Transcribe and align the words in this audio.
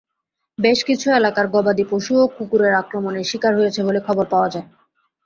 বেশ 0.59 0.79
কিছু 0.87 1.07
এলাকায় 1.11 1.49
গবাদিপশুও 1.53 2.23
কুকুরের 2.35 2.73
আক্রমণের 2.81 3.29
শিকার 3.31 3.53
হয়েছে 3.55 3.79
বলে 3.87 3.99
খবর 4.07 4.25
পাওয়া 4.33 4.49
যায়। 4.53 4.67